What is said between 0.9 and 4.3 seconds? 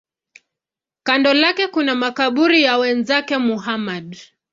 Kando lake kuna makaburi ya wenzake Muhammad.